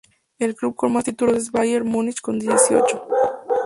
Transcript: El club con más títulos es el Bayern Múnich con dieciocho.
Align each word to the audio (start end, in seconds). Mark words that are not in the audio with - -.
El 0.39 0.55
club 0.55 0.75
con 0.75 0.93
más 0.93 1.03
títulos 1.03 1.35
es 1.37 1.45
el 1.45 1.51
Bayern 1.51 1.87
Múnich 1.87 2.21
con 2.21 2.39
dieciocho. 2.39 3.05